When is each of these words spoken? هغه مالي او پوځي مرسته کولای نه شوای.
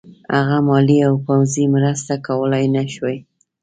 هغه 0.35 0.57
مالي 0.67 0.97
او 1.07 1.15
پوځي 1.25 1.65
مرسته 1.75 2.13
کولای 2.27 2.65
نه 2.75 2.83
شوای. 2.93 3.17